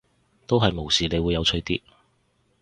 [0.47, 1.79] 都係無視你會有趣啲